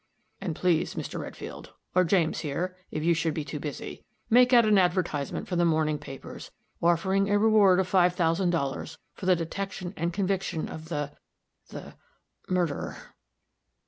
[0.41, 1.19] "And please, Mr.
[1.19, 5.55] Redfield or James here, if you should be too busy make out an advertisement for
[5.55, 6.49] the morning papers,
[6.81, 11.11] offering a reward of five thousand dollars for the detection and conviction of the
[11.69, 11.93] the
[12.49, 12.97] murderer."